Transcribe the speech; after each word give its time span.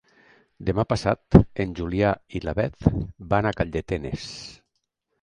Demà 0.69 0.85
passat 0.93 1.37
en 1.65 1.77
Julià 1.81 2.15
i 2.41 2.43
na 2.49 2.57
Beth 2.63 2.91
van 3.35 3.51
a 3.51 3.55
Calldetenes. 3.63 4.29